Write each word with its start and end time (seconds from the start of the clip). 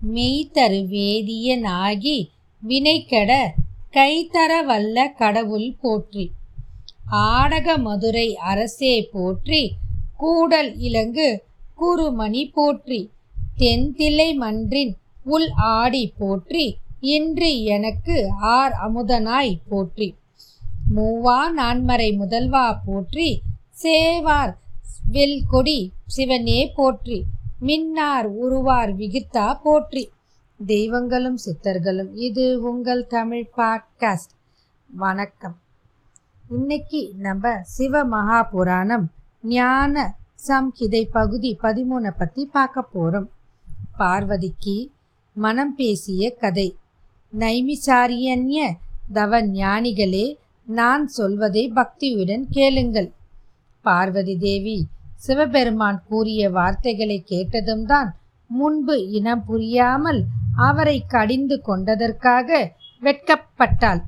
மெய்தரு 0.00 0.80
வேதியனாகி 0.92 2.18
வினைக்கெட 2.62 3.32
கைதர 3.92 4.52
வல்ல 4.64 5.06
கடவுள் 5.12 5.76
போற்றி. 5.80 6.24
ஆடக 7.10 7.76
மதுரை 7.78 8.28
அரசே 8.36 8.94
போற்றி 9.12 9.72
கூடல் 10.16 10.78
இலங்கு 10.78 11.28
குருமணி 11.78 12.50
போற்றி. 12.52 13.10
தென்தில்லை 13.56 14.34
மன்றின் 14.34 14.92
உள் 15.24 15.48
ஆடி 15.54 16.12
போற்றி 16.18 16.76
இன்று 17.00 17.62
எனக்கு 17.64 18.16
ஆர் 18.40 18.74
அமுதனாய் 18.86 19.54
போற்றி. 19.68 20.08
மூவா 20.94 21.40
நான்மறை 21.56 22.10
முதல்வா 22.16 22.66
போற்றி 22.86 23.40
சேவார் 23.82 24.52
வெல்கொடி 25.12 25.90
சிவனே 26.06 26.60
போற்றி. 26.76 27.18
மின்னார் 27.60 28.26
உருவார் 28.26 28.96
விகித்தா 28.96 29.54
போற்றி. 29.62 30.10
தெய்வங்களும் 30.66 31.38
சித்தர்களும் 31.44 32.10
இது 32.14 32.62
உங்கள் 32.62 33.06
தமிழ் 33.06 33.48
பாட்காஸ்ட். 33.56 34.32
வணக்கம். 34.86 35.58
இன்னைக்கு 36.50 37.12
நம்ம 37.18 37.60
சிவ 37.62 38.04
மகா 38.04 38.42
புராணம் 38.42 39.10
ஞான 39.42 40.16
சம்ஹிதை 40.48 41.04
பகுதி 41.10 41.58
பதிமூணை 41.62 42.12
பற்றி 42.18 42.46
பார்க்க 42.46 42.82
போகிறோம் 42.82 43.30
பார்வதிக்கு 43.96 44.90
மனம் 45.34 45.74
பேசிய 45.74 46.30
கதை. 46.34 46.76
நைமிசாரியன்ய 47.38 48.70
தவ 49.12 49.42
ஞானிகளே 49.42 50.36
நான் 50.64 51.06
சொல்வதை 51.06 51.72
பக்தியுடன் 51.74 52.44
கேளுங்கள். 52.50 53.12
பார்வதி 53.82 54.36
தேவி 54.36 54.86
சிவபெருமான் 55.20 55.98
கூறிய 56.08 56.50
வார்த்தைகளை 56.50 57.18
கேட்டதும் 57.24 57.84
தான் 57.84 58.10
முன்பு 58.50 58.96
இனம் 59.10 59.44
புரியாமல் 59.44 60.20
அவரை 60.66 60.98
கடிந்து 61.14 61.56
கொண்டதற்காக 61.66 62.48
வெட்கப்பட்டாள். 63.02 64.02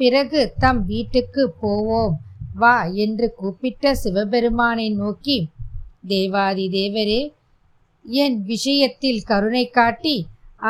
பிறகு 0.00 0.40
தம் 0.58 0.82
வீட்டுக்கு 0.84 1.42
போவோம் 1.60 2.14
வா 2.54 2.76
என்று 3.04 3.26
கூப்பிட்ட 3.34 3.94
சிவபெருமானை 3.94 4.88
நோக்கி 4.92 5.38
தேவாதி 6.06 6.66
தேவரே 6.70 7.22
என் 8.04 8.36
விஷயத்தில் 8.44 9.22
கருணை 9.22 9.64
காட்டி 9.70 10.16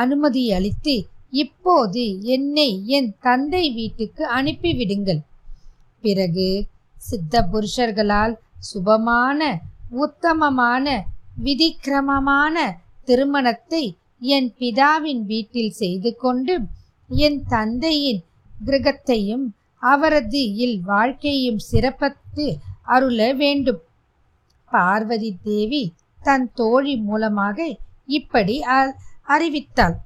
அனுமதி 0.01 0.45
அளித்து 0.53 0.97
இப்போது 1.43 2.03
என்னை 2.35 2.69
என் 2.97 3.11
தந்தை 3.21 3.65
வீட்டுக்கு 3.71 4.23
அனுப்பிவிடுங்கள். 4.39 5.21
பிறகு 6.05 6.49
சித்த 7.01 7.43
புருஷர்களால் 7.53 8.35
சுபமான 8.69 9.41
உத்தமமான 9.97 10.87
விதிக்கிரமமான 11.45 12.57
திருமணத்தை 13.05 13.85
என் 14.35 14.49
பிதாவின் 14.59 15.23
வீட்டில் 15.25 15.75
செய்து 15.79 16.11
கொண்டு 16.17 16.55
என் 17.11 17.41
தந்தையின் 17.49 18.21
கிரகத்தையும் 18.67 19.47
அவரது 19.83 20.43
இல் 20.65 20.79
வாழ்க்கையும் 20.83 21.61
சிறப்பத்து 21.71 22.45
அருள 22.95 23.21
வேண்டும். 23.35 23.81
பார்வதி 24.73 25.31
தேவி 25.43 25.83
தன் 26.21 26.47
தோழி 26.55 26.95
மூலமாக 27.09 27.59
இப்படி 28.19 28.57
அறிவித்தாள். 29.29 29.97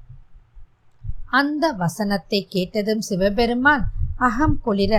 அந்த 1.40 1.64
வசனத்தை 1.82 2.40
கேட்டதும் 2.50 3.02
சிவபெருமான் 3.08 3.84
அகம் 4.18 4.58
குளிர 4.64 4.94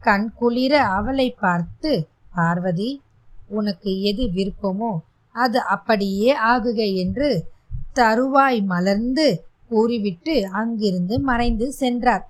கண் 0.00 0.28
குளிர 0.38 0.74
அவளை 0.96 1.28
பார்த்து 1.44 1.92
பார்வதி 2.34 2.90
உனக்கு 3.48 3.90
எது 4.00 4.24
விருப்பமோ 4.36 4.92
அது 5.34 5.58
அப்படியே 5.66 6.30
ஆகுக 6.46 6.80
என்று 6.94 7.28
தருவாய் 7.94 8.60
மலர்ந்து 8.64 9.26
கூறிவிட்டு 9.68 10.34
அங்கிருந்து 10.50 11.16
மறைந்து 11.20 11.66
சென்றார். 11.72 12.24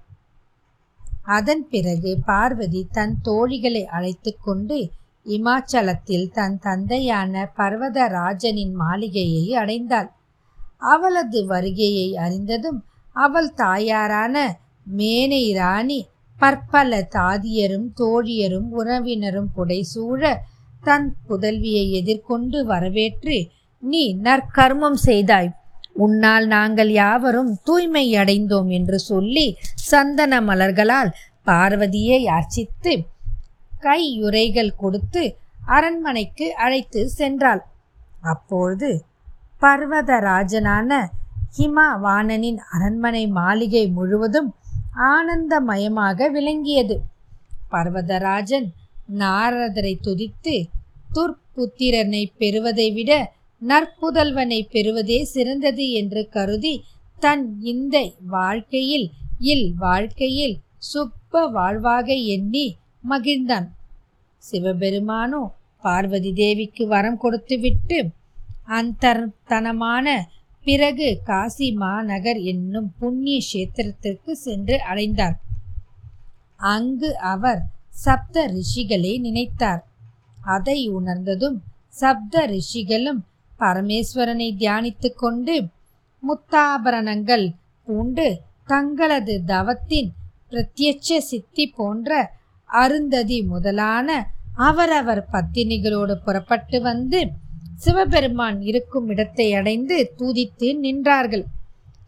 அதன் 1.27 1.65
பிறகு 1.69 2.11
பார்வதி 2.27 2.83
தன் 2.93 3.15
தோழிகளை 3.23 3.83
அழைத்து 3.87 4.33
கொண்டு 4.39 4.79
இமாச்சலத்தில் 5.27 6.29
தன் 6.31 6.57
தந்தையான 6.59 7.45
பர்வதராஜனின் 7.57 8.73
மாளிகையை 8.73 9.45
அடைந்தாள். 9.57 10.09
அவளது 10.93 11.41
வருகையை 11.47 12.09
அறிந்ததும் 12.17 12.81
அவள் 13.17 13.51
தாயாரான 13.55 14.37
மேனை 14.97 15.45
ராணி 15.55 16.01
பற்பல 16.43 17.01
தாதியரும் 17.17 17.89
தோழியரும் 18.01 18.69
உறவினரும் 18.79 19.51
புடைசூழ 19.57 20.23
தன் 20.83 21.09
புதல்வியை 21.29 21.85
எதிர்கொண்டு 22.01 22.59
வரவேற்று 22.71 23.37
நீ 23.83 24.05
நற்கர்மம் 24.25 24.99
செய்தாய். 25.09 25.51
உன்னால் 26.05 26.47
நாங்கள் 26.47 26.91
யாவரும் 27.01 27.51
தூய்மை 27.65 28.05
அடைந்தோம் 28.21 28.69
என்று 28.79 28.99
சொல்லி 29.11 29.47
சந்தன 29.91 30.41
மலர்களால் 30.41 31.11
பார்வதியை 31.47 32.21
அர்ச்சித்து 32.37 32.93
கையுறைகள் 33.87 34.73
கொடுத்து 34.77 35.23
அரண்மனைக்கு 35.67 36.47
அழைத்து 36.65 37.01
சென்றாள். 37.19 37.63
அப்பொழுது 38.33 38.91
பர்வதராஜனான 39.63 40.91
ஹிமாவானனின் 41.57 42.61
அரண்மனை 42.75 43.25
மாளிகை 43.39 43.85
முழுவதும் 43.97 44.51
ஆனந்தமயமாக 45.11 46.29
விளங்கியது. 46.31 46.97
பர்வதராஜன் 47.71 48.69
நாரதரை 49.19 49.95
துதித்து 50.01 50.57
துர்ப்புத்திரனை 51.15 52.23
பெறுவதை 52.39 52.89
விட 52.93 53.13
நற்புதல்வனை 53.63 54.61
பெறுவதே 54.71 55.19
சிறந்தது 55.25 55.91
என்று 55.91 56.29
கருதி 56.29 56.75
தன் 57.19 57.45
இந்த 57.63 57.97
வாழ்க்கையில் 58.27 59.11
இல் 59.39 59.69
வாழ்க்கையில் 59.79 60.57
சுப்ப 60.79 61.43
வாழ்வாக 61.49 62.09
எண்ணி 62.15 62.67
மகிழ்ந்தான். 63.09 63.69
சிவபெருமானோ 64.43 65.43
பார்வதி 65.81 66.33
தேவிக்கு 66.33 66.85
வரம் 66.87 67.19
கொடுத்துவிட்டு 67.19 67.99
அந்தர்த்தனமான 68.67 70.07
பிறகு 70.65 71.09
காசி 71.25 71.69
மாநகர் 71.73 72.41
என்னும் 72.43 72.89
புண்ணிய 72.99 73.39
கஷேத்திரத்திற்கு 73.41 74.33
சென்று 74.33 74.77
அடைந்தார். 74.81 75.37
அங்கு 76.57 77.11
அவர் 77.19 77.61
சப்த 78.05 78.45
ரிஷிகளை 78.49 79.13
நினைத்தார். 79.21 79.83
அதை 80.47 80.79
உணர்ந்ததும் 80.89 81.59
சப்த 81.89 82.45
ரிஷிகளும் 82.47 83.21
பரமேஸ்வரனை 83.61 84.49
தியானித்து 84.57 85.09
கொண்டு 85.15 85.57
முத்தாபரணங்கள் 86.23 87.47
பூண்டு 87.89 88.27
தங்களது 88.67 89.35
தவத்தின் 89.45 90.11
பிரத்யட்ச 90.51 91.19
சித்தி 91.21 91.67
போன்ற 91.77 92.11
அருந்ததி 92.71 93.39
முதலான 93.43 94.09
அவரவர் 94.57 95.23
பத்தினிகளோடு 95.33 96.15
புறப்பட்டு 96.25 96.81
வந்து 96.81 97.21
சிவபெருமான் 97.83 98.59
இருக்கும் 98.61 99.09
இடத்தை 99.09 99.47
அடைந்து 99.55 99.97
தூதித்து 100.19 100.69
நின்றார்கள். 100.83 101.45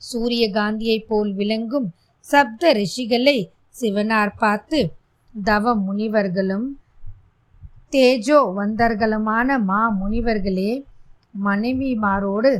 சூரியகாந்தியைப் 0.08 1.06
போல் 1.08 1.32
விளங்கும் 1.34 1.88
சப்த 2.24 2.72
ரிஷிகளை 2.72 3.38
சிவனார் 3.80 4.32
பார்த்து 4.38 4.80
தவ 5.34 5.74
முனிவர்களும் 5.86 6.66
தேஜோ 7.92 8.38
வந்தர்களுமான 8.56 9.58
மா 9.70 9.80
முனிவர்களே 10.00 10.70
மனைவிமாரோடு 11.44 12.52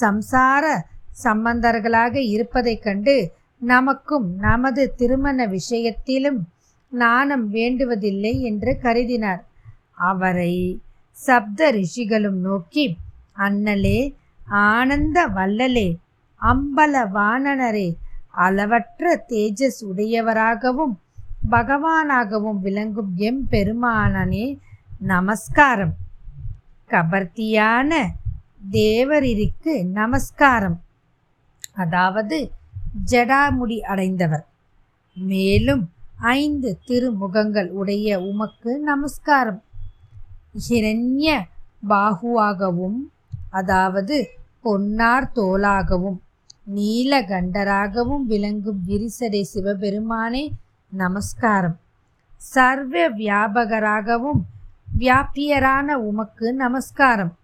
சம்சார 0.00 0.64
சம்பந்தர்களாக 1.24 2.14
இருப்பதைக் 2.34 2.82
கண்டு 2.82 3.14
நமக்கும் 3.62 4.26
நமது 4.38 4.82
திருமண 4.96 5.46
விஷயத்திலும் 5.46 6.38
நாணம் 6.92 7.46
வேண்டுவதில்லை 7.54 8.34
என்று 8.40 8.72
கருதினார். 8.82 9.42
அவரை 10.08 10.54
சப்த 11.20 11.72
ரிஷிகளும் 11.72 12.40
நோக்கி 12.40 12.96
அண்ணலே 13.36 14.14
ஆனந்த 14.48 15.28
வல்லலே 15.28 15.88
அம்பல 16.40 17.02
வானனரே 17.14 17.88
அளவற்ற 18.30 19.24
தேஜஸ் 19.28 19.78
உடையவராகவும் 19.80 20.94
பகவானாகவும் 21.50 22.58
விளங்கும் 22.60 23.12
எம் 23.16 23.46
பெருமானனே 23.50 24.58
நமஸ்காரம். 25.00 25.94
கபர்த்தியான 26.88 27.92
தேவரிற்கு 28.72 29.74
நமஸ்காரம். 29.90 30.80
அதாவது 31.74 32.52
ஜடாமுடி 33.10 33.80
அடைந்தவர். 33.80 34.46
மேலும் 35.14 35.90
ஐந்து 36.18 36.78
திருமுகங்கள் 36.86 37.68
உடைய 37.68 38.20
உமக்கு 38.20 38.78
நமஸ்காரம். 38.78 39.62
ஹிரண்ய 40.54 41.28
பாகுவாகவும் 41.88 42.98
அதாவது 43.50 44.16
பொன்னார் 44.60 45.32
தோலாகவும் 45.34 46.18
நீலகண்டராகவும் 46.74 48.24
விளங்கும் 48.26 48.80
விரிசடை 48.88 49.42
சிவபெருமானே 49.42 50.52
நமஸ்காரம். 50.92 51.76
சர்வ 52.36 53.08
வியாபகராகவும் 53.10 54.40
வியாபியரான 54.98 55.92
உமக்கு 55.92 56.52
நமஸ்காரம். 56.52 57.34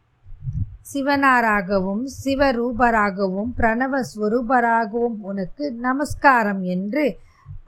சிவனாராகவும் 0.94 2.04
சிவரூபராகவும் 2.24 3.50
பிரணவ 3.56 4.00
ஸ்வரூபராகவும் 4.10 5.16
உனக்கு 5.20 5.72
நமஸ்காரம் 5.72 6.62
என்று 6.62 7.18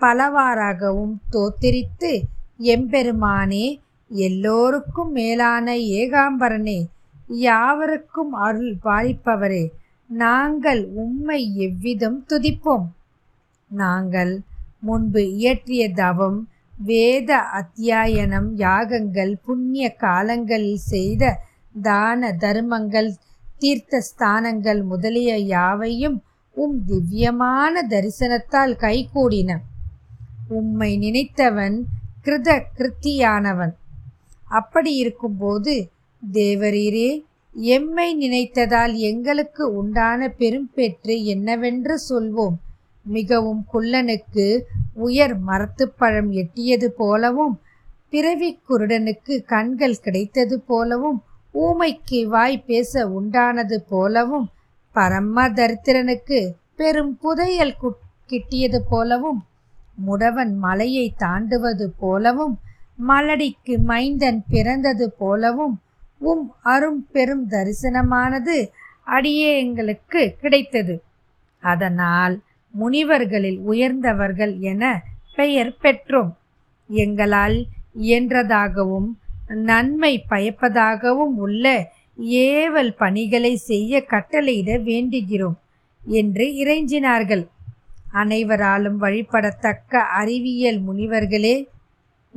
பலவாறாகவும் 0.00 1.14
தோத்திரித்து 1.30 2.12
எம்பெருமானே 2.58 3.66
எல்லோருக்கும் 4.10 5.12
மேலான 5.12 5.76
ஏகாம்பரனே 5.76 6.86
யாவருக்கும் 7.28 8.32
அருள் 8.32 8.76
பாலிப்பவரே 8.84 9.68
நாங்கள் 10.08 10.84
உம்மை 10.94 11.54
எவ்விதம் 11.56 12.24
துதிப்போம்? 12.28 12.86
நாங்கள் 13.68 14.40
முன்பு 14.80 15.22
இயற்றிய 15.32 15.92
தவம் 15.92 16.48
வேத 16.84 17.40
அத்தியாயனம் 17.52 18.48
யாகங்கள் 18.54 19.36
புண்ணிய 19.44 19.94
காலங்களில் 19.94 20.76
செய்த 20.76 21.40
தான 21.82 22.32
தர்மங்கள் 22.32 23.14
தீர்த்த 23.58 24.00
ஸ்தானங்கள் 24.00 24.84
முதலிய 24.84 25.36
யாவையும் 25.36 26.22
உம் 26.50 26.84
திவ்யமான 26.84 27.86
தரிசனத்தால் 27.88 28.74
கைகூடின. 28.76 29.58
உம்மை 30.48 30.96
நினைத்தவன் 30.96 31.84
கிருத 32.24 32.62
கிருத்தியானவன் 32.78 33.74
அப்படி 34.48 34.94
இருக்கும்போது 34.94 35.90
தேவரீரே 36.32 37.24
எம்மை 37.54 38.16
நினைத்ததால் 38.18 38.94
எங்களுக்கு 38.94 39.72
உண்டான 39.72 40.28
பெரும்பெற்று 40.38 41.24
என்னவென்று 41.24 42.00
சொல்வோம். 42.08 42.56
மிகவும் 43.04 43.66
குள்ளனுக்கு 43.72 44.66
உயர் 44.94 45.34
மரத்துப்பழம் 45.40 46.30
எட்டியது 46.32 46.86
போலவும் 46.86 47.60
பிறவி 48.10 48.58
குருடனுக்கு 48.68 49.44
கண்கள் 49.44 50.02
கிடைத்தது 50.02 50.60
போலவும் 50.60 51.22
ஊமைக்கு 51.54 52.28
வாய் 52.28 52.64
பேச 52.66 53.08
உண்டானது 53.08 53.76
போலவும் 53.88 54.50
பரம 54.92 55.48
தரித்திரனுக்கு 55.48 56.48
பெரும் 56.76 57.18
புதையல் 57.18 57.76
கிட்டியது 58.26 58.78
போலவும் 58.90 59.46
முடவன் 60.06 60.54
மலையை 60.56 61.14
தாண்டுவது 61.18 61.86
போலவும் 61.98 62.58
மலடிக்கு 63.06 63.76
மைந்தன் 63.86 64.44
பிறந்தது 64.48 65.12
போலவும் 65.18 65.80
உம் 66.18 66.54
அரும் 66.62 67.08
பெரும் 67.12 67.50
தரிசனமானது 67.50 68.68
அடியே 69.04 69.58
எங்களுக்கு 69.58 70.36
கிடைத்தது. 70.40 71.02
அதனால் 71.62 72.40
முனிவர்களில் 72.74 73.58
உயர்ந்தவர்கள் 73.58 74.58
என 74.58 75.02
பெயர் 75.34 75.76
பெற்றோம். 75.82 76.32
எங்களால் 76.88 77.66
இயன்றதாகவும் 77.96 79.08
நன்மை 79.48 80.24
பயப்பதாகவும் 80.30 81.36
உள்ள 81.36 81.92
ஏவல் 82.16 82.94
பணிகளை 82.94 83.56
செய்ய 83.56 84.04
கட்டளையிட 84.08 84.70
வேண்டுகிறோம் 84.82 85.58
என்று 86.00 86.46
இறைஞ்சினார்கள். 86.64 87.48
அனைவராலும் 88.12 89.02
வழிபடத்தக்க 89.02 89.96
அறிவியல் 89.96 90.80
முனிவர்களே 90.80 91.68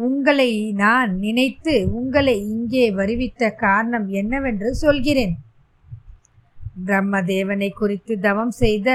உங்களை 0.01 0.51
நான் 0.73 1.11
நினைத்து 1.17 1.73
உங்களை 1.91 2.35
இங்கே 2.47 2.85
வருவித்த 2.91 3.49
காரணம் 3.55 4.07
என்னவென்று 4.11 4.69
சொல்கிறேன். 4.75 5.33
பிரம்மதேவனை 6.81 7.69
குறித்து 7.71 8.13
தவம் 8.19 8.53
செய்த 8.53 8.89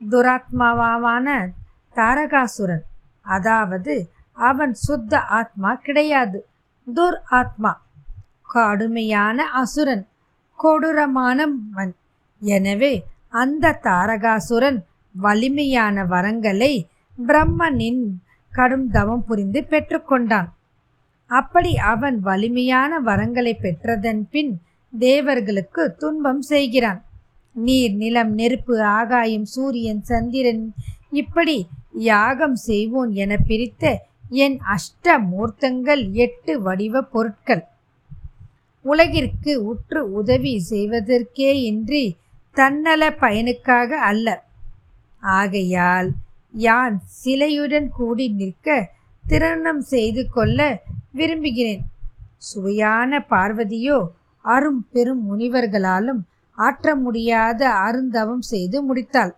துராத்மாவான 0.00 1.28
தாரகாசுரன் 1.96 2.84
அதாவது 3.26 3.94
அவன் 4.38 4.74
சுத்த 4.76 5.20
ஆத்மா 5.30 5.70
கிடையாது 5.78 6.38
துர் 6.86 7.18
ஆத்மா 7.30 7.72
கடுமையான 8.52 9.38
அசுரன் 9.54 10.04
கொடூரமானவன் 10.58 11.94
எனவே 12.42 12.92
அந்த 13.34 13.72
தாரகாசுரன் 13.84 14.78
வலிமையான 15.14 16.04
வரங்களை 16.04 16.72
பிரம்மனின் 17.18 18.04
கடும் 18.58 18.86
தவம் 18.96 19.24
புரிந்து 19.28 19.60
பெற்றுக்கொண்டான். 19.70 20.48
அப்படி 21.30 21.72
அவன் 21.92 22.16
வலிமையான 22.20 22.98
வரங்களை 23.06 23.52
பெற்றதன் 23.62 24.22
பின் 24.30 24.52
தேவர்களுக்கு 24.92 25.82
துன்பம் 26.00 26.42
செய்கிறான். 26.52 27.00
நீர் 27.66 27.94
நிலம் 28.02 28.32
நெருப்பு 28.40 28.74
ஆகாயம் 28.98 29.48
சூரியன் 29.54 30.02
சந்திரன் 30.10 30.64
இப்படி 31.20 31.56
யாகம் 32.10 32.56
செய்வோன் 32.66 33.12
என 33.22 33.36
பிரித்த 33.48 33.94
என் 34.44 34.58
அஷ்ட 34.74 35.16
மூர்த்தங்கள் 35.30 36.02
எட்டு 36.24 36.52
வடிவ 36.66 37.02
பொருட்கள். 37.14 37.64
உலகிற்கு 38.84 39.52
உற்று 39.70 40.00
உதவி 40.12 40.54
செய்வதற்கே 40.70 41.50
இன்றி 41.70 42.04
தன்னல 42.58 43.08
பயனுக்காக 43.22 43.90
அல்ல. 44.10 44.28
ஆகையால் 45.20 46.10
யான் 46.54 46.96
சிலையுடன் 47.22 47.88
கூடி 47.88 48.26
நிற்க 48.28 48.76
திருமணம் 49.24 49.82
செய்து 49.92 50.22
கொள்ள 50.28 50.60
விரும்புகிறேன். 51.12 51.84
சுவையான 52.48 53.18
பார்வதியோ 53.30 53.98
அரும் 54.44 54.82
பெரும் 54.92 55.22
முனிவர்களாலும் 55.30 56.20
ஆற்ற 56.58 56.94
முடியாத 56.96 57.60
அருந்தவம் 57.86 58.44
செய்து 58.52 58.78
முடித்தாள். 58.82 59.32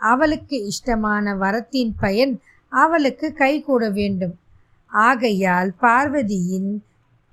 அவளுக்கு 0.00 0.56
இஷ்டமான 0.70 1.34
வரத்தின் 1.36 1.92
பயன் 2.00 2.34
அவளுக்கு 2.72 3.26
கைகூட 3.32 3.82
வேண்டும். 3.90 4.34
ஆகையால் 4.92 5.70
பார்வதியின் 5.80 6.70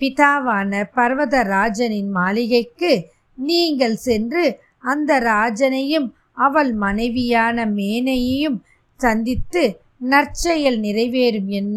பிதாவான 0.02 0.84
பர்வதராஜனின் 0.96 2.10
மாளிகைக்கு 2.10 2.92
நீங்கள் 3.38 3.98
சென்று 4.08 4.44
அந்த 4.84 5.12
ராஜனையும் 5.20 6.08
அவள் 6.34 6.72
மனைவியான 6.74 7.66
மேனையையும் 7.66 8.58
சந்தித்து 9.04 9.64
நற்செயல் 10.12 10.78
நிறைவேறும் 10.80 11.50
என் 11.60 11.74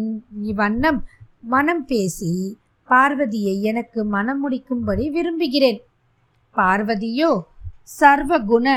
வண்ணம் 0.55 0.99
மனம் 1.47 1.83
பேசி 1.85 2.31
பார்வதியை 2.89 3.55
எனக்கு 3.63 3.99
மனம் 4.15 4.39
முடிக்கும்படி 4.41 5.05
விரும்புகிறேன். 5.11 5.79
பார்வதியோ 6.55 7.31
சர்வகுண 7.99 8.67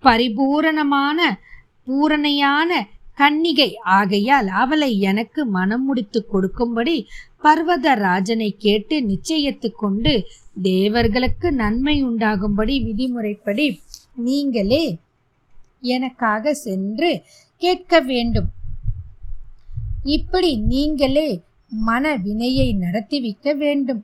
பரிபூரணமான 0.00 1.18
பூரணையான 1.86 2.70
கன்னிகை 3.18 3.70
ஆகையால் 3.96 4.48
அவளை 4.60 4.90
எனக்கு 5.10 5.40
மனம் 5.56 5.84
முடித்து 5.84 6.20
கொடுக்கும்படி 6.24 6.96
பர்வதராஜனை 7.44 8.48
கேட்டு 8.58 8.96
நிச்சயித்து 9.10 9.68
கொண்டு 9.74 10.12
தேவர்களுக்கு 10.62 11.48
நன்மை 11.54 11.96
உண்டாகும்படி 12.04 12.74
விதிமுறைப்படி 12.86 13.66
நீங்களே 14.24 14.84
எனக்காக 15.90 16.54
சென்று 16.62 17.10
கேட்க 17.60 17.94
வேண்டும். 18.00 18.48
இப்படி 20.16 20.50
நீங்களே 20.72 21.30
மன 21.70 22.12
வினையை 22.16 22.68
நடத்திவிக்க 22.80 23.52
வேண்டும். 23.56 24.02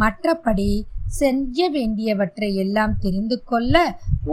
மற்றபடி 0.00 0.70
செய்ய 1.18 1.68
வேண்டியவற்றை 1.70 2.48
எல்லாம் 2.64 2.94
தெரிந்து 2.98 3.36
கொள்ள 3.44 3.74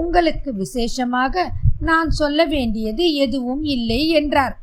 உங்களுக்கு 0.02 0.50
விசேஷமாக 0.56 1.46
நான் 1.80 2.10
சொல்ல 2.10 2.46
வேண்டியது 2.46 3.06
எதுவும் 3.26 3.64
இல்லை 3.76 4.02
என்றார். 4.20 4.56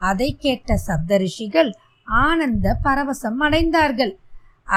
அதை 0.00 0.28
கேட்ட 0.38 0.78
சப்தரிஷிகள் 0.86 1.70
ஆனந்த 2.06 2.76
பரவசம் 2.84 3.40
அடைந்தார்கள். 3.40 4.14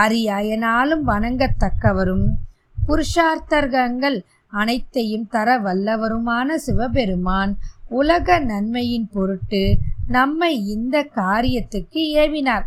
அரியாயனாலும் 0.03 1.05
வணங்கத்தக்கவரும் 1.11 2.27
புருஷார்த்தர்கள் 2.87 4.17
அனைத்தையும் 4.53 5.27
தர 5.27 5.49
வல்லவருமான 5.59 6.55
சிவபெருமான் 6.65 7.53
உலக 7.91 8.39
நன்மையின் 8.39 9.09
பொருட்டு 9.11 9.77
நம்மை 10.07 10.65
இந்த 10.65 11.03
காரியத்துக்கு 11.15 12.01
ஏவினார். 12.15 12.65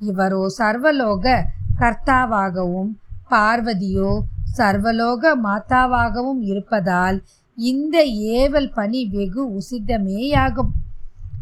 இவரோ 0.00 0.46
சர்வலோக 0.58 1.44
கர்த்தாவாகவும் 1.78 2.96
பார்வதியோ 3.30 4.24
சர்வலோக 4.58 5.36
மாதாவாகவும் 5.42 6.40
இருப்பதால் 6.40 7.22
இந்த 7.54 8.04
ஏவல் 8.06 8.72
பணி 8.72 9.06
வெகு 9.06 9.58
உசிதமேயாகும் 9.58 10.72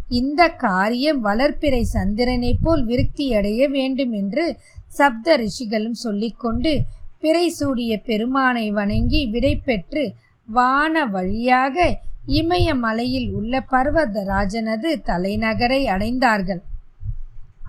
இந்த 0.09 0.49
காரியம் 0.49 1.25
வளர்ப்பிறை 1.25 1.81
சந்திரனைப் 1.81 2.63
போல் 2.63 2.85
விருத்தியடைய 2.85 3.69
வேண்டும் 3.69 4.13
என்று 4.13 4.59
சப்த 4.89 5.37
ரிஷிகளும் 5.37 5.93
சொல்லிக்கொண்டு 5.93 6.81
பிறை 7.21 7.49
சூடிய 7.49 7.99
பெருமானை 7.99 8.71
வணங்கி 8.71 9.27
விடை 9.27 9.57
பெற்று 9.57 10.15
வான 10.49 11.05
வழியாக 11.05 12.01
இமயமலையில் 12.39 13.29
உள்ள 13.33 13.53
பர்வதராஜனது 13.71 14.91
தலைநகரை 15.11 15.81
அடைந்தார்கள். 15.95 16.63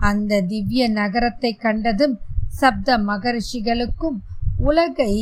அந்த 0.00 0.40
திவ்ய 0.40 0.82
நகரத்தை 0.90 1.52
கண்டதும் 1.56 2.16
சப்த 2.60 2.98
மகரிஷிகளுக்கும் 2.98 4.18
உலகை 4.58 5.14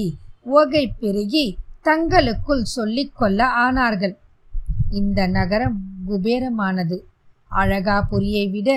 உவகை 0.44 0.84
பெருகி 1.00 1.46
தங்களுக்குள் 1.82 2.64
சொல்லிக்கொள்ள 2.76 3.40
ஆனார்கள். 3.64 4.14
இந்த 4.90 5.26
நகரம் 5.26 5.76
குபேரமானது. 6.08 6.96
அழகாபுரியை 7.50 8.44
விட 8.50 8.70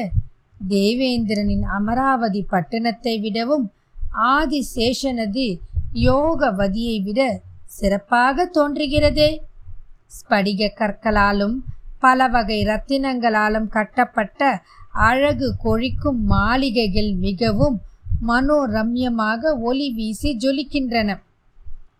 தேவேந்திரனின் 0.70 1.65
அமராவதி 1.77 2.41
பட்டணத்தை 2.51 3.13
விடவும் 3.20 3.65
ஆதிசேஷனது 4.34 5.48
யோகவதியை 6.08 6.98
விட 7.03 7.22
சிறப்பாக 7.77 8.46
தோன்றுகிறதே. 8.53 9.29
ஸ்படிக 10.17 10.70
கற்களாலும் 10.79 11.55
பல 12.00 12.27
வகை 12.27 12.60
ரத்தினங்களாலும் 12.70 13.67
கட்டப்பட்ட 13.75 14.41
அழகு 15.08 15.48
கொழிக்கும் 15.65 16.20
மாளிகைகள் 16.25 17.12
மிகவும் 17.25 17.77
மனோரம்யமாக 18.27 19.51
ஒளி 19.60 19.88
வீசி 19.91 20.29
ஜொலிக்கின்றன. 20.43 21.10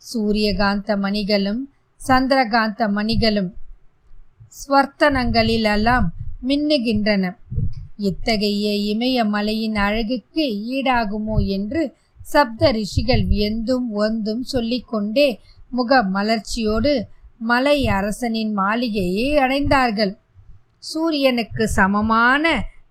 சூரியகாந்த 0.10 0.98
மணிகளும் 1.05 1.62
சந்திரகாந்த 2.01 2.82
மணிகளும் 2.98 3.51
ஸ்வர்த்தனங்களிலெல்லாம் 4.60 6.08
மின்னுகின்றன. 6.48 7.24
இத்தகைய 8.10 8.67
இமயமலையின் 8.93 9.77
அழகுக்கு 9.88 10.46
ஈடாகுமோ 10.75 11.38
என்று 11.58 11.82
சப்த 12.27 12.72
ரிஷிகள் 12.72 13.24
வியந்தும் 13.32 13.88
ஒந்தும் 14.03 14.43
சொல்லிக்கொண்டே 14.53 15.27
முக 15.70 16.01
மலர்ச்சியோடு 16.15 16.93
மலை 17.44 17.78
அரசனின் 17.98 18.54
மாளிகையை 18.54 19.28
அடைந்தார்கள். 19.38 20.14
சூரியனுக்கு 20.84 21.64
சமமான 21.78 22.46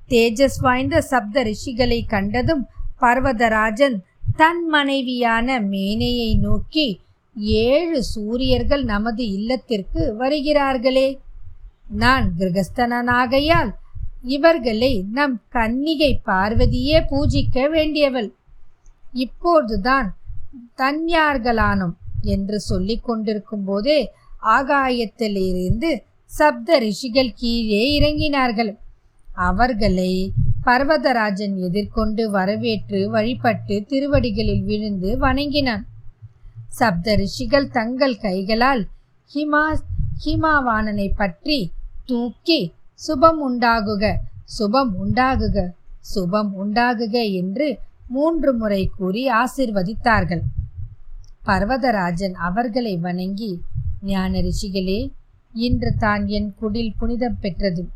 தேஜஸ் 0.08 0.58
வாய்ந்த 0.60 0.96
சப்த 1.10 1.44
ரிஷிகளை 1.44 2.00
கண்டதும் 2.06 2.64
பர்வதராஜன் 3.00 3.96
தன் 4.36 4.62
மனைவியான 4.66 5.60
மேனையை 5.72 6.30
நோக்கி 6.36 6.86
ஏழு 7.66 8.00
சூரியர்கள் 8.04 8.84
நமது 8.84 9.24
இல்லத்திற்கு 9.30 10.02
வருகிறார்களே. 10.18 11.08
நான் 12.02 12.26
கிரகஸ்தனாகையால் 12.38 13.72
இவர்களை 14.36 14.92
நம் 15.12 15.36
கன்னிகை 15.52 16.12
பார்வதியே 16.26 16.98
பூஜிக்க 17.10 17.64
வேண்டியவள். 17.70 18.30
இப்போதுதான் 19.24 20.08
தன்யார்களானோம் 20.76 21.96
என்று 22.34 22.58
சொல்லிக் 22.70 23.04
கொண்டிருக்கும் 23.04 23.64
போதே 23.64 24.00
ஆகாயத்திலிருந்து 24.56 25.90
சப்த 26.30 26.78
ரிஷிகள் 26.78 27.32
கீழே 27.40 27.82
இறங்கினார்கள். 27.98 28.72
அவர்களை 29.48 30.12
பர்வதராஜன் 30.66 31.54
எதிர்கொண்டு 31.66 32.24
வரவேற்று 32.30 32.98
வழிபட்டு 33.10 33.76
திருவடிகளில் 33.90 34.64
விழுந்து 34.64 35.10
வணங்கினான். 35.18 35.84
சப்த 36.68 37.14
ரிஷிகள் 37.14 37.68
தங்கள் 37.68 38.16
கைகளால் 38.16 38.82
ஹிமா 39.30 39.64
ஹிமாவானனை 40.24 41.08
பற்றி 41.16 41.58
தூக்கி 42.06 42.60
சுபம் 42.94 43.40
உண்டாகுக 43.48 44.04
சுபம் 44.56 44.92
உண்டாகுக 45.02 45.58
சுபம் 46.12 46.52
உண்டாகுக 46.62 47.16
என்று 47.40 47.68
மூன்று 48.08 48.50
முறை 48.52 48.82
கூறி 48.96 49.22
ஆசிர்வதித்தார்கள். 49.42 50.42
பர்வதராஜன் 51.46 52.34
அவர்களை 52.48 52.94
வணங்கி 52.96 53.52
ஞான 54.02 54.40
ரிஷிகளே 54.40 55.10
இன்று 55.54 55.94
தான் 55.94 56.26
என் 56.26 56.54
குடில் 56.60 56.94
புனிதம் 56.98 57.38
பெற்றது 57.40 57.88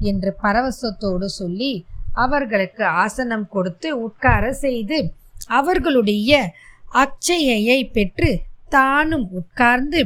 என்று 0.00 0.36
பரவசத்தோடு 0.42 1.24
சொல்லி 1.24 1.86
அவர்களுக்கு 2.12 2.84
ஆசனம் 2.84 3.48
கொடுத்து 3.48 3.98
உட்கார 3.98 4.52
செய்து 4.52 4.98
அவர்களுடைய 5.46 6.52
அச்சையை 6.92 7.84
பெற்று 7.84 8.42
தானும் 8.68 9.28
உட்கார்ந்து 9.30 10.00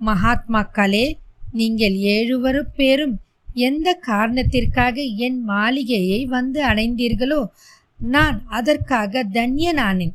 மகாத்மாக்களே 0.00 1.18
நீங்கள் 1.52 1.92
ஏழுவரு 1.92 2.62
பேரும் 2.76 3.20
எந்த 3.54 3.94
காரணத்திற்காக 3.94 5.02
என் 5.16 5.40
மாளிகையை 5.44 6.24
வந்து 6.26 6.64
அடைந்தீர்களோ 6.64 7.40
நான் 7.98 8.46
அதற்காக 8.48 9.24
தன்யனானேன் 9.32 10.14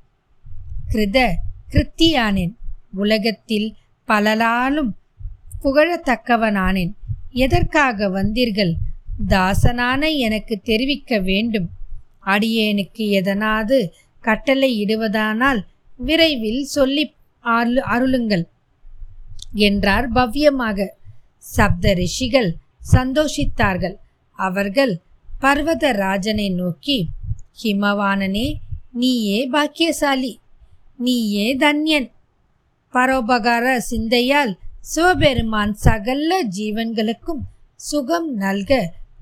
கிருத 0.89 1.19
கிருத்தியானேன். 1.73 2.53
உலகத்தில் 2.93 3.75
பலலாலும் 4.07 4.91
புகழத்தக்கவனானேன். 5.63 6.93
எதற்காக 7.31 8.09
வந்தீர்கள்? 8.09 8.73
தாசனான 9.27 10.09
எனக்கு 10.09 10.59
தெரிவிக்க 10.63 11.19
வேண்டும். 11.19 11.69
அடியேனுக்கு 12.25 13.05
எதனாது 13.19 13.89
கட்டளை 14.21 14.85
இடுவதானால் 14.85 15.61
விரைவில் 15.97 16.63
சொல்லி 16.63 17.13
அருளு 17.43 17.75
அருளுங்கள் 17.75 18.45
என்றார் 19.53 20.11
பவ்யமாக. 20.11 20.87
சப்த 21.37 21.93
ரிஷிகள் 21.93 22.55
சந்தோஷித்தார்கள். 22.93 23.95
அவர்கள் 24.31 24.99
பர்வதராஜனை 25.41 26.53
நோக்கி 26.53 27.07
ஹிமவானனே 27.63 28.53
நீயே 28.91 29.49
பாக்கியசாலி. 29.49 30.39
நீயே 30.97 31.55
தன்யன். 31.55 32.11
பரோபகார 32.97 33.65
சிந்தையால் 33.89 34.53
சிவபெருமான் 34.91 35.73
சகல 35.73 36.37
ஜீவன்களுக்கும் 36.57 37.41
சுகம் 37.75 38.29
நல்க 38.33 38.71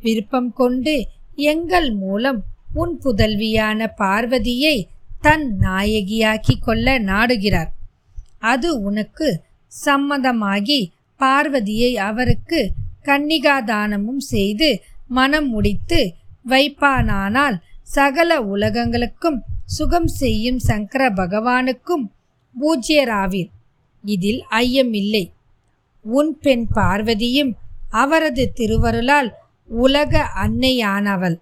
விருப்பம் 0.02 0.52
கொண்டு 0.54 0.94
எங்கள் 1.36 1.90
மூலம் 1.94 2.40
உன் 2.74 3.00
புதல்வியான 3.04 3.88
பார்வதியை 3.98 4.76
தன் 5.22 5.46
நாயகியாக்கி 5.62 6.56
கொள்ள 6.60 7.00
நாடுகிறார். 7.00 7.72
அது 8.40 8.82
உனக்கு 8.82 9.44
சம்மதமாகி 9.86 10.80
பார்வதியை 11.20 11.92
அவருக்கு 12.10 12.72
கன்னிகாதானமும் 13.04 14.24
செய்து 14.34 14.70
மனம் 15.08 15.50
முடித்து 15.50 16.00
வைப்பானானால் 16.50 17.58
சகல 17.84 18.42
உலகங்களுக்கும் 18.42 19.40
சுகம் 19.66 20.08
செய்யும் 20.08 20.60
சங்கர 20.60 21.10
பகவானுக்கும் 21.10 22.06
பூஜ்யராவீர். 22.56 23.52
இதில் 24.06 24.44
ஐயமில்லை 24.52 25.32
உன் 26.02 26.38
பெண் 26.40 26.68
பார்வதியும் 26.76 27.52
அவரது 27.90 28.52
திருவருளால் 28.52 29.34
உலக 29.68 30.30
அன்னையானவள். 30.44 31.38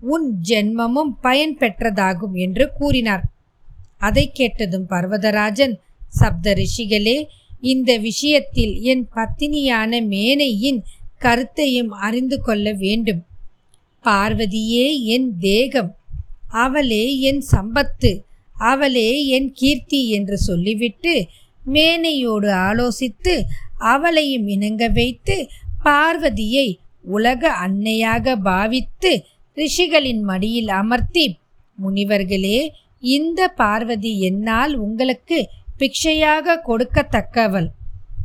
உன் 0.00 0.40
ஜென்மமும் 0.48 1.12
பயன் 1.20 1.56
பெற்றதாகும் 1.60 2.32
என்று 2.32 2.72
கூறினார். 2.78 3.24
அதை 3.98 4.30
கேட்டதும் 4.32 4.86
பர்வதராஜன் 4.88 5.74
சப்த 6.08 6.54
ரிஷிகளே 6.54 7.26
இந்த 7.60 7.96
விஷயத்தில் 7.96 8.80
என் 8.80 9.08
பத்தினியான 9.14 10.06
மேனையின் 10.06 10.84
கருத்தையும் 11.18 11.90
அறிந்து 11.90 12.40
கொள்ள 12.40 12.72
வேண்டும். 12.72 13.24
பார்வதியே 14.04 15.02
என் 15.02 15.38
தேகம். 15.38 15.96
அவளே 16.48 17.20
என் 17.20 17.44
சம்பத்து. 17.52 18.22
அவளே 18.54 19.26
என் 19.26 19.52
கீர்த்தி 19.52 20.10
என்று 20.10 20.36
சொல்லிவிட்டு 20.38 21.28
மேனையோடு 21.66 22.50
ஆலோசித்து 22.50 23.42
அவளையும் 23.78 24.46
இணங்க 24.46 24.88
வைத்து 24.88 25.48
பார்வதியை 25.82 26.80
உலக 27.02 27.50
அன்னையாக 27.50 28.36
பாவித்து 28.42 29.24
ரிஷிகளின் 29.54 30.20
மடியில் 30.20 30.68
அமர்த்தி 30.68 31.38
முனிவர்களே 31.78 32.68
இந்த 33.00 33.48
பார்வதி 33.48 34.20
என்னால் 34.20 34.74
உங்களுக்கு 34.74 35.50
பிக்ஷையாக 35.78 36.60
கொடுக்கத்தக்கவள். 36.66 37.68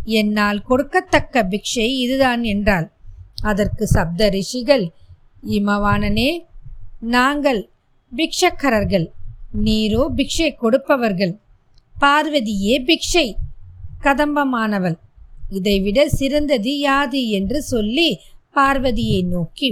என்னால் 0.05 0.61
கொடுக்கத்தக்க 0.61 1.43
பிக்ஷை 1.43 1.87
இதுதான் 2.03 2.43
என்றாள். 2.43 2.91
அதற்கு 3.41 3.87
சப்த 3.87 4.29
ரிஷிகள் 4.29 4.91
இமவானனே 5.43 6.47
நாங்கள் 6.99 7.69
பிக்ஷக்கரர்கள். 8.11 9.07
நீரோ 9.63 10.03
பிக்ஷை 10.15 10.55
கொடுப்பவர்கள். 10.55 11.40
பார்வதியே 12.01 12.75
பிக்ஷை. 12.87 13.27
கதம்பமானவள் 14.03 14.97
இதைவிட 15.49 15.99
சிறந்தது 16.09 16.73
யாது 16.79 17.21
என்று 17.29 17.59
சொல்லி 17.61 18.09
பார்வதியை 18.55 19.21
நோக்கி 19.25 19.69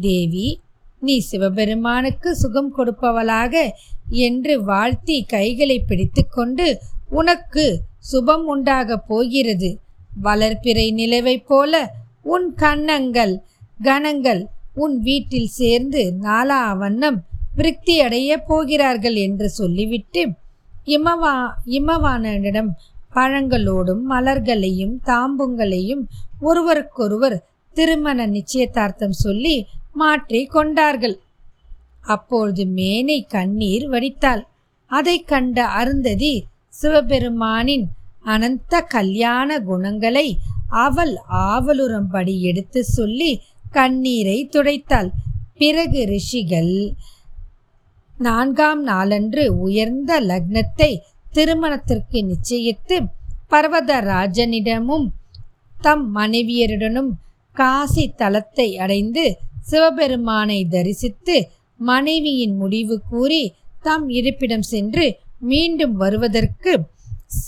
தேவி 0.00 0.48
நீ 1.00 1.18
சிவபெருமானுக்கு 1.18 2.30
சுகம் 2.36 2.70
கொடுப்பவளாக 2.76 3.54
என்று 4.26 4.54
வாழ்த்தி 4.62 5.16
கைகளை 5.24 5.78
பிடித்துக்கொண்டு 5.80 6.66
உனக்கு 7.10 7.64
சுபம் 8.12 8.44
உண்டாகப் 8.44 9.06
போகிறது. 9.08 9.70
வளர்ப்பிறை 10.24 10.86
நிலவைப் 10.92 11.46
போல 11.46 11.72
உன் 12.22 12.48
கன்னங்கள் 12.54 13.34
கணங்கள் 13.82 14.42
உன் 14.74 14.96
வீட்டில் 15.00 15.50
சேர்ந்து 15.60 16.02
நாலா 16.22 16.62
வண்ணம் 16.76 17.18
விருத்தியடைய 17.56 18.30
போகிறார்கள் 18.46 19.18
என்று 19.26 19.48
சொல்லிவிட்டு 19.48 20.22
இமவா 20.94 21.34
இமவானனிடம் 21.78 22.70
பழங்களோடும் 23.14 24.02
மலர்களையும் 24.10 24.96
தாம்புங்களையும் 25.06 26.02
ஒருவருக்கொருவர் 26.40 27.36
திருமண 27.76 28.26
நிச்சயதார்த்தம் 28.26 29.16
சொல்லி 29.24 29.56
மாற்றி 29.92 30.40
கொண்டார்கள். 30.46 31.16
அப்பொழுது 32.14 32.64
மேனை 32.78 33.18
கண்ணீர் 33.26 33.86
வடித்தாள். 33.90 34.42
அதை 34.90 35.16
கண்ட 35.22 35.58
அருந்ததி 35.80 36.34
சிவபெருமானின் 36.82 37.86
அனந்த 38.24 38.80
கல்யாண 38.94 39.58
குணங்களை 39.60 40.26
அவள் 40.84 41.14
ஆவலுறம்படி 41.48 42.34
எடுத்து 42.40 42.80
சொல்லி 42.96 43.30
கண்ணீரை 43.70 44.38
துடைத்தாள். 44.52 45.10
பிறகு 45.60 46.00
ரிஷிகள் 46.06 46.74
நான்காம் 48.18 48.82
நாளன்று 48.82 49.44
உயர்ந்த 49.58 50.12
லக்னத்தை 50.20 50.90
திருமணத்திற்கு 51.32 52.18
நிச்சயித்து 52.30 52.96
பர்வதராஜனிடமும் 53.50 55.06
தம் 55.80 56.16
மனைவியருடனும் 56.16 57.10
காசி 57.54 58.04
தலத்தை 58.16 58.68
அடைந்து 58.76 59.24
சிவபெருமானை 59.60 60.58
தரிசித்து 60.68 61.36
மனைவியின் 61.80 62.56
முடிவு 62.56 62.96
கூறி 63.10 63.42
தம் 63.82 64.08
இருப்பிடம் 64.08 64.62
சென்று 64.62 65.06
மீண்டும் 65.40 65.94
வருவதற்கு 65.96 66.72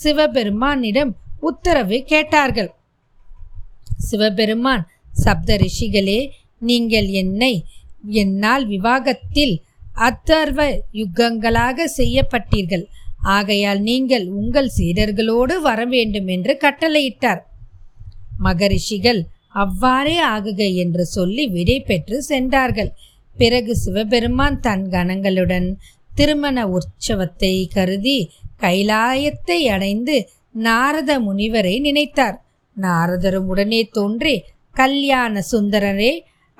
சிவபெருமானிடம் 0.03 1.13
உத்தரவு 1.41 1.99
கேட்டார்கள். 2.03 2.71
சிவபெருமான் 3.99 4.85
சப்த 5.13 5.57
ரிஷிகளே 5.57 6.21
நீங்கள் 6.61 7.09
என்னை 7.23 7.53
என்னால் 8.23 8.67
விவாகத்தில் 8.67 9.55
அத்தர்வ 9.95 10.61
யுகங்களாக 10.93 11.87
செய்யப்பட்டீர்கள். 11.97 12.85
ஆகையால் 13.19 13.81
நீங்கள் 13.81 14.27
உங்கள் 14.29 14.71
சீடர்களோடு 14.79 15.61
வர 15.61 15.81
வேண்டும் 15.85 16.27
என்று 16.27 16.59
கட்டளையிட்டார். 16.61 17.43
மகரிஷிகள் 18.39 19.21
அவ்வாறே 19.49 20.19
ஆகுக 20.21 20.61
என்று 20.75 21.05
சொல்லி 21.07 21.49
விடை 21.49 21.81
பெற்று 21.81 22.23
சென்றார்கள். 22.23 22.93
பிறகு 23.37 23.77
சிவபெருமான் 23.77 24.61
தன் 24.61 24.85
கணங்களுடன் 24.89 25.69
திருமண 26.13 26.57
உற்சவத்தை 26.69 27.69
கருதி 27.69 28.19
கைலாயத்தை 28.61 29.59
அடைந்து 29.69 30.17
நாரத 30.53 31.11
முனிவரை 31.21 31.75
நினைத்தார். 31.81 32.37
நாரதரும் 32.77 33.47
உடனே 33.47 33.83
தோன்றி 33.93 34.35
கல்யாண 34.77 35.43
சுந்தரரே 35.53 36.13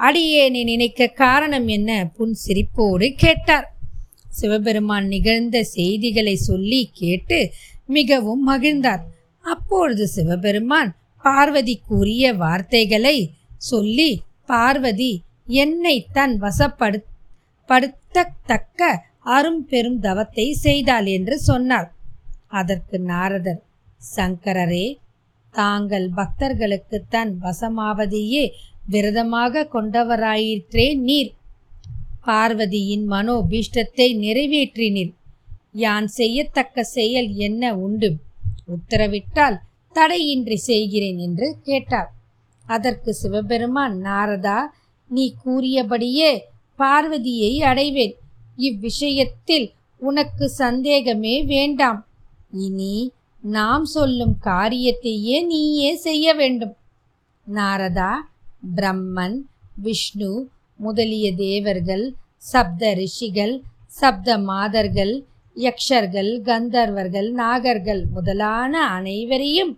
அடியேனை 0.07 0.63
நினைக்க 0.65 1.09
காரணம் 1.23 1.69
என்ன? 1.77 1.91
புன் 2.17 2.35
சிரிப்போடு 2.45 3.07
கேட்டார். 3.23 3.67
சிவபெருமான் 4.39 5.07
நிகழ்ந்த 5.07 5.57
செய்திகளை 5.77 6.35
சொல்லி 6.49 6.81
கேட்டு 6.93 7.39
மிகவும் 7.97 8.43
மகிழ்ந்தார். 8.49 9.03
அப்பொழுது 9.45 10.05
சிவபெருமான் 10.09 10.91
பார்வதி 11.25 11.75
கூறிய 11.89 12.25
வார்த்தைகளை 12.35 13.17
சொல்லி 13.71 14.11
பார்வதி 14.51 15.13
என்னை 15.63 15.97
தன் 16.13 16.35
வசப்படு 16.43 16.99
படுத்தத்தக்க 17.69 18.91
அரும் 19.37 19.63
பெரும் 19.71 20.01
தவத்தை 20.01 20.47
செய்தாள் 20.67 21.09
என்று 21.17 21.37
சொன்னார். 21.39 21.89
அதற்கு 22.61 22.97
நாரதர் 23.11 23.63
சங்கரரே 24.17 24.87
தாங்கள் 25.51 26.07
பக்தர்களுக்கு 26.15 27.05
தன் 27.09 27.33
வசமாவதையே 27.43 28.45
விரதமாக 28.87 29.69
கொண்டவராயிற்றே 29.73 30.95
நீர். 31.01 31.33
பார்வதியின் 32.25 33.05
மனோபீஷ்டத்தை 33.11 34.09
நிறைவேற்றினீர். 34.25 35.13
யான் 35.73 36.09
செய்யத்தக்க 36.09 36.83
செயல் 36.83 37.35
என்ன 37.35 37.73
உண்டு? 37.77 38.11
உத்தரவிட்டால் 38.67 39.59
தடையின்றி 39.97 40.57
செய்கிறேன் 40.57 41.19
என்று 41.19 41.47
கேட்டார் 41.63 42.11
அதற்கு 42.67 43.15
சிவபெருமான் 43.15 43.97
நாரதா 44.05 44.59
நீ 45.11 45.25
கூறியபடியே 45.43 46.31
பார்வதியை 46.77 47.53
அடைவேன். 47.63 48.15
இவ்விஷயத்தில் 48.57 49.67
உனக்கு 50.03 50.49
சந்தேகமே 50.49 51.35
வேண்டாம். 51.45 52.01
இனி 52.51 52.95
நாம் 53.43 53.85
சொல்லும் 53.85 54.35
காரியத்தையே 54.45 55.47
நீயே 55.47 55.97
செய்ய 55.97 56.35
வேண்டும். 56.35 56.75
நாரதா 57.47 58.13
பிரம்மன் 58.77 59.39
விஷ்ணு 59.77 60.31
முதலிய 60.77 61.35
தேவர்கள் 61.35 62.05
சப்த 62.37 62.95
ரிஷிகள் 62.95 63.55
சப்த 63.87 64.39
மாதர்கள் 64.39 65.15
யக்ஷர்கள் 65.57 66.43
கந்தர்வர்கள் 66.43 67.31
நாகர்கள் 67.33 68.03
முதலான 68.11 68.83
அனைவரையும் 68.89 69.73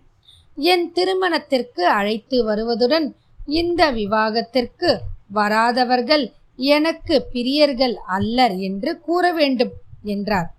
என் 0.57 0.91
திருமணத்திற்கு 0.91 1.83
அழைத்து 1.87 2.43
வருவதுடன் 2.43 3.15
இந்த 3.47 3.91
விவாகத்திற்கு 3.91 4.91
வராதவர்கள் 5.33 6.25
எனக்கு 6.55 7.27
பிரியர்கள் 7.33 7.95
அல்லர் 8.07 8.57
என்று 8.57 8.99
கூற 8.99 9.31
வேண்டும் 9.33 9.73
என்றார். 10.03 10.49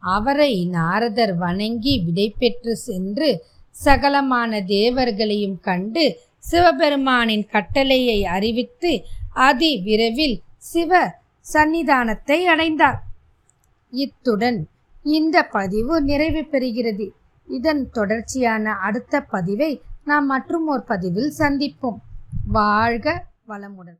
அவரை 0.00 0.66
நாரதர் 0.66 1.36
வணங்கி 1.36 2.04
விடைபெற்று 2.06 2.72
சென்று 2.72 3.44
சகலமான 3.84 4.64
தேவர்களையும் 4.64 5.60
கண்டு 5.60 6.20
சிவபெருமானின் 6.50 7.48
கட்டளையை 7.50 8.24
அறிவித்து 8.24 9.02
அதி 9.32 9.76
விரைவில் 9.76 10.40
சிவ 10.56 11.14
சந்நிதானத்தை 11.52 12.44
அடைந்தார். 12.44 13.02
இத்துடன் 13.90 14.68
இந்த 15.02 15.42
பதிவு 15.42 16.02
நிறைவு 16.02 16.46
பெறுகிறது. 16.50 17.08
இதன் 17.48 17.90
தொடர்ச்சியான 17.90 18.72
அடுத்த 18.72 19.20
பதிவை 19.20 19.82
நாம் 20.04 20.26
மற்றும் 20.26 20.66
ஒரு 20.66 20.82
பதிவில் 20.82 21.32
சந்திப்போம். 21.38 21.96
வாழ்க 22.46 23.24
வளமுடன். 23.48 23.98